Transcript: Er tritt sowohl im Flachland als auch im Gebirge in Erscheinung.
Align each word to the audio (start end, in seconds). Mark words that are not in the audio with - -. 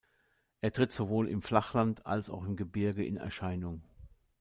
Er 0.61 0.73
tritt 0.73 0.91
sowohl 0.91 1.29
im 1.29 1.43
Flachland 1.43 2.07
als 2.07 2.31
auch 2.31 2.43
im 2.43 2.55
Gebirge 2.55 3.05
in 3.05 3.17
Erscheinung. 3.17 3.83